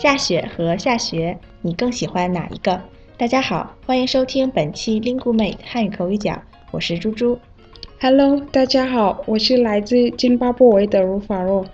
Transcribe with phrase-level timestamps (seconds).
[0.00, 2.80] 下雪和下学，你更喜欢哪一个？
[3.18, 7.38] 大家好，欢迎收听本期 Lingumate 汉语口语角，我是猪猪。
[8.00, 11.66] Hello，大家好，我是来自津巴布韦的如法若，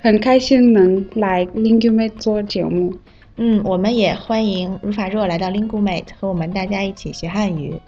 [0.00, 2.94] 很开心能来 Lingumate 做节目。
[3.36, 7.78] 嗯，我们也欢迎如法若来到 Lingumate 和我们大家一起学汉语。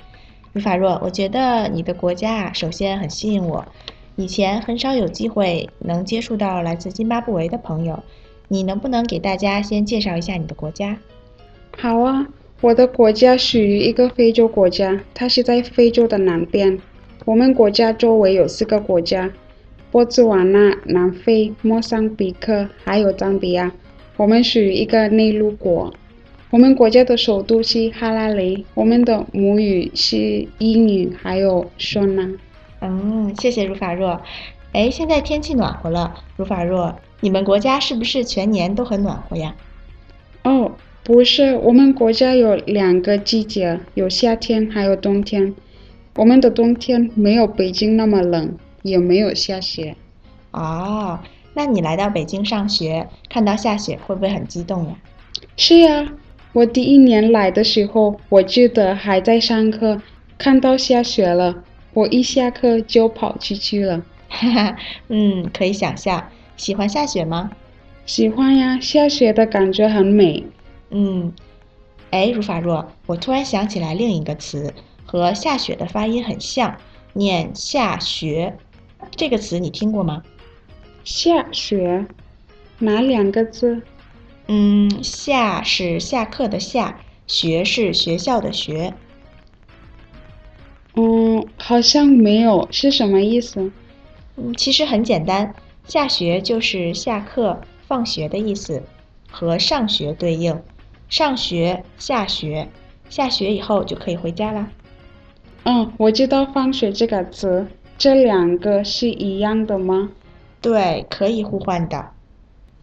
[0.53, 3.65] 如法若，我觉得你的国家啊，首先很吸引我，
[4.17, 7.99] 以前很少有机会能接触到来自津巴布韦的朋友。
[8.49, 10.97] 你能不能给大家先介绍一下你的国家？
[11.77, 12.27] 好啊，
[12.61, 16.79] 我的国家属于一个非洲国家，它是在非洲的南边。
[17.25, 19.31] 我们国家周围有四个国家：
[19.91, 23.73] 波兹瓦纳、南非、莫桑比克，还有赞比亚。
[24.17, 25.93] 我们属于一个内陆国。
[26.51, 32.31] 我们国家的首都是哈拉雷，我们的母语是英语，还有说呢。
[32.81, 34.23] 嗯，谢谢如法若。
[34.73, 39.55] 哎，现在天气暖和了，如法若，你们国家是不是全年都很暖和呀？
[40.45, 40.73] 哦，
[41.03, 45.55] 不是，我们国家有两个季节，有夏天还有冬天。
[46.15, 49.97] 我们的冬天没有北京那么冷，也没有下雪。
[50.51, 51.19] 哦，
[51.55, 54.97] 那你来到北京上学，看到下雪会不会很激动呀？
[55.57, 56.13] 是呀，
[56.53, 60.01] 我第一年来的时候，我记得还在上课，
[60.39, 64.03] 看到下雪了，我一下课就跑出去了。
[64.29, 64.77] 哈哈，
[65.09, 66.29] 嗯，可以想象。
[66.57, 67.51] 喜欢下雪吗？
[68.07, 70.45] 喜欢呀，下雪的感觉很美。
[70.91, 71.33] 嗯，
[72.11, 74.73] 哎，如法若，我突然想起来另一个词，
[75.05, 76.77] 和下雪的发音很像，
[77.13, 78.57] 念下学。
[79.17, 80.23] 这个词你听过吗？
[81.05, 82.07] 下雪，
[82.79, 83.83] 哪两个字？
[84.47, 88.95] 嗯，下是下课的下，学是学校的学。
[90.95, 93.73] 嗯，好像没有，是什么意思？
[94.37, 95.55] 嗯，其实很简单，
[95.87, 98.83] 下学就是下课、放学的意思，
[99.31, 100.61] 和上学对应。
[101.09, 102.69] 上学、下学，
[103.09, 104.69] 下学以后就可以回家啦。
[105.63, 107.67] 嗯，我知道“放学”这个词，
[107.97, 110.11] 这两个是一样的吗？
[110.61, 112.11] 对，可以互换的。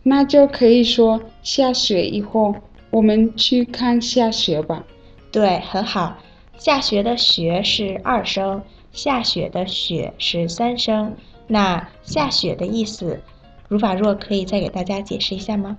[0.04, 2.56] 那就可以说下雪以后，
[2.90, 4.86] 我们去看下雪吧。
[5.32, 6.18] 对，很好。
[6.58, 8.62] 下学的“学”是二声，
[8.94, 11.16] 下雪的“雪”是三声。
[11.48, 13.20] 那下雪的意思，
[13.68, 15.78] 如法若可以再给大家解释一下吗？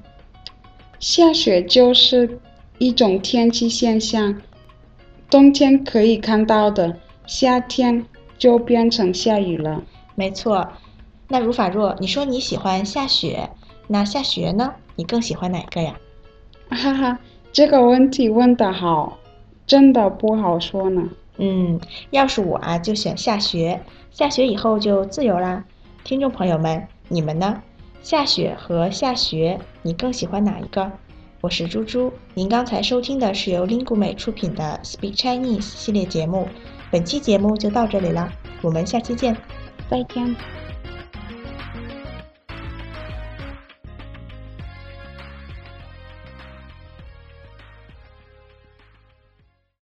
[0.98, 2.38] 下雪就是
[2.78, 4.40] 一种天气现象，
[5.28, 8.04] 冬天可以看到的，夏天
[8.38, 9.82] 就变成下雨了。
[10.14, 10.66] 没错。
[11.28, 13.48] 那如法若，你说你喜欢下雪，
[13.88, 14.74] 那下雪呢？
[14.94, 15.98] 你更喜欢哪个呀？
[16.68, 17.18] 哈哈，
[17.52, 19.18] 这个问题问得好，
[19.66, 21.08] 真的不好说呢。
[21.38, 21.80] 嗯，
[22.10, 23.80] 要是我啊，就选下学。
[24.10, 25.64] 下学以后就自由啦。
[26.04, 27.62] 听众朋友们，你们呢？
[28.02, 30.90] 下雪和下学，你更喜欢哪一个？
[31.40, 36.48] 我是猪猪，您刚才收听的是由 Lingumay 出品的 Speak Chinese 系列节目。
[36.90, 39.36] 本期节目就到这里了，我们下期见，
[39.90, 40.63] 再见。